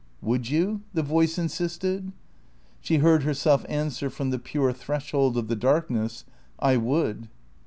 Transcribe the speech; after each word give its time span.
"Would 0.23 0.49
you?" 0.49 0.81
the 0.95 1.03
voice 1.03 1.37
insisted. 1.37 2.11
She 2.79 2.97
heard 2.97 3.21
herself 3.21 3.63
answer 3.69 4.09
from 4.09 4.31
the 4.31 4.39
pure 4.39 4.73
threshold 4.73 5.37
of 5.37 5.47
the 5.47 5.55
darkness, 5.55 6.25
"I 6.57 6.75
would." 6.77 7.27